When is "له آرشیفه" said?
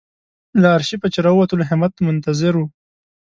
0.61-1.07